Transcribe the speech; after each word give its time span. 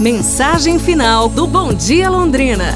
Mensagem 0.00 0.78
final 0.78 1.28
do 1.28 1.44
Bom 1.44 1.74
Dia 1.74 2.08
Londrina. 2.08 2.66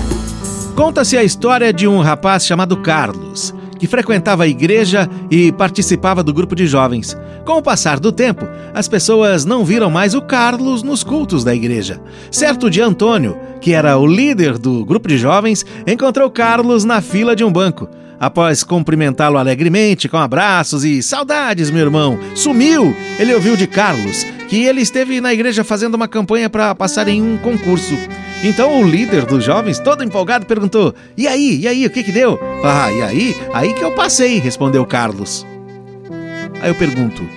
Conta-se 0.75 1.17
a 1.17 1.23
história 1.23 1.73
de 1.73 1.87
um 1.87 2.01
rapaz 2.01 2.45
chamado 2.45 2.77
Carlos, 2.79 3.55
que 3.79 3.87
frequentava 3.87 4.43
a 4.43 4.49
igreja 4.49 5.09
e 5.31 5.53
participava 5.53 6.21
do 6.25 6.35
grupo 6.35 6.57
de 6.57 6.67
jovens. 6.67 7.17
Com 7.45 7.59
o 7.59 7.63
passar 7.63 8.01
do 8.01 8.11
tempo, 8.11 8.45
as 8.75 8.89
pessoas 8.89 9.45
não 9.45 9.65
viram 9.65 9.89
mais 9.89 10.15
o 10.17 10.21
Carlos 10.21 10.83
nos 10.83 11.05
cultos 11.05 11.45
da 11.45 11.55
igreja. 11.55 12.01
Certo 12.29 12.69
dia, 12.69 12.87
Antônio, 12.87 13.39
que 13.61 13.73
era 13.73 13.97
o 13.97 14.05
líder 14.05 14.59
do 14.59 14.85
grupo 14.85 15.07
de 15.07 15.17
jovens, 15.17 15.65
encontrou 15.87 16.29
Carlos 16.29 16.85
na 16.85 17.01
fila 17.01 17.37
de 17.37 17.45
um 17.45 17.53
banco. 17.53 17.89
Após 18.23 18.63
cumprimentá-lo 18.63 19.37
alegremente, 19.37 20.09
com 20.09 20.17
abraços 20.17 20.85
e 20.85 21.03
saudades, 21.03 21.73
meu 21.73 21.83
irmão, 21.83 22.17
sumiu. 22.37 22.95
Ele 23.19 23.35
ouviu 23.35 23.57
de 23.57 23.67
Carlos 23.67 24.25
que 24.49 24.63
ele 24.63 24.81
esteve 24.81 25.21
na 25.21 25.35
igreja 25.35 25.65
fazendo 25.65 25.97
uma 25.97 26.07
campanha 26.07 26.49
para 26.49 26.73
passar 26.73 27.09
em 27.09 27.21
um 27.21 27.37
concurso. 27.37 27.99
Então 28.45 28.81
o 28.81 28.87
líder 28.87 29.27
dos 29.27 29.43
jovens, 29.43 29.81
todo 29.81 30.05
empolgado, 30.05 30.47
perguntou: 30.47 30.95
E 31.17 31.27
aí, 31.27 31.63
e 31.63 31.67
aí, 31.67 31.85
o 31.85 31.91
que 31.91 32.05
que 32.05 32.13
deu? 32.13 32.39
Ah, 32.63 32.93
e 32.93 33.03
aí? 33.03 33.37
Aí 33.53 33.75
que 33.75 33.83
eu 33.83 33.91
passei, 33.91 34.39
respondeu 34.39 34.87
Carlos. 34.87 35.45
Aí 36.61 36.71
eu 36.71 36.77
pergunto: 36.77 37.29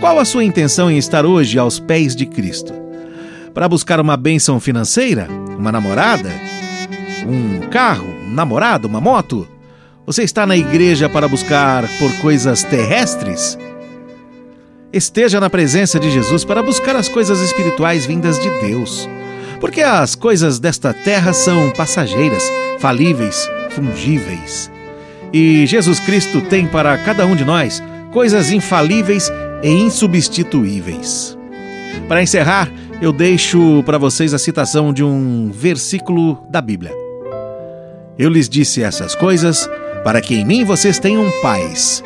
Qual 0.00 0.18
a 0.18 0.24
sua 0.24 0.42
intenção 0.42 0.90
em 0.90 0.96
estar 0.96 1.26
hoje 1.26 1.58
aos 1.58 1.78
pés 1.78 2.16
de 2.16 2.24
Cristo? 2.24 2.72
Para 3.52 3.68
buscar 3.68 4.00
uma 4.00 4.16
bênção 4.16 4.58
financeira? 4.58 5.28
Uma 5.58 5.70
namorada? 5.70 6.30
Um 7.26 7.68
carro? 7.68 8.08
Um 8.26 8.32
namorado? 8.32 8.88
Uma 8.88 9.02
moto? 9.02 9.46
Você 10.06 10.22
está 10.22 10.46
na 10.46 10.56
igreja 10.56 11.08
para 11.08 11.28
buscar 11.28 11.86
por 11.98 12.10
coisas 12.20 12.62
terrestres? 12.64 13.58
Esteja 14.92 15.38
na 15.38 15.50
presença 15.50 16.00
de 16.00 16.10
Jesus 16.10 16.42
para 16.44 16.62
buscar 16.62 16.96
as 16.96 17.08
coisas 17.08 17.40
espirituais 17.40 18.06
vindas 18.06 18.38
de 18.40 18.48
Deus. 18.60 19.08
Porque 19.60 19.82
as 19.82 20.14
coisas 20.14 20.58
desta 20.58 20.94
terra 20.94 21.32
são 21.32 21.70
passageiras, 21.72 22.42
falíveis, 22.78 23.48
fungíveis. 23.70 24.70
E 25.32 25.66
Jesus 25.66 26.00
Cristo 26.00 26.40
tem 26.40 26.66
para 26.66 26.96
cada 26.98 27.26
um 27.26 27.36
de 27.36 27.44
nós 27.44 27.82
coisas 28.10 28.50
infalíveis 28.50 29.30
e 29.62 29.68
insubstituíveis. 29.68 31.36
Para 32.08 32.22
encerrar, 32.22 32.72
eu 33.02 33.12
deixo 33.12 33.82
para 33.84 33.98
vocês 33.98 34.32
a 34.32 34.38
citação 34.38 34.94
de 34.94 35.04
um 35.04 35.50
versículo 35.52 36.42
da 36.48 36.60
Bíblia. 36.60 36.92
Eu 38.18 38.28
lhes 38.28 38.48
disse 38.48 38.82
essas 38.82 39.14
coisas 39.14 39.68
para 40.04 40.20
que 40.20 40.34
em 40.34 40.44
mim 40.44 40.64
vocês 40.64 40.98
tenham 40.98 41.30
paz. 41.42 42.02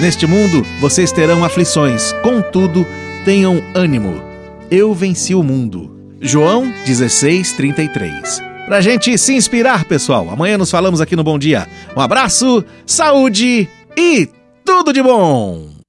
Neste 0.00 0.26
mundo 0.26 0.64
vocês 0.80 1.12
terão 1.12 1.44
aflições, 1.44 2.12
contudo, 2.22 2.86
tenham 3.24 3.62
ânimo. 3.74 4.22
Eu 4.70 4.94
venci 4.94 5.34
o 5.34 5.42
mundo. 5.42 5.90
João 6.20 6.72
16, 6.86 7.52
33. 7.52 8.40
Pra 8.66 8.80
gente 8.80 9.18
se 9.18 9.34
inspirar, 9.34 9.84
pessoal. 9.84 10.30
Amanhã 10.30 10.56
nos 10.56 10.70
falamos 10.70 11.00
aqui 11.00 11.16
no 11.16 11.24
Bom 11.24 11.38
Dia. 11.38 11.68
Um 11.96 12.00
abraço, 12.00 12.64
saúde 12.86 13.68
e 13.96 14.28
tudo 14.64 14.92
de 14.92 15.02
bom! 15.02 15.72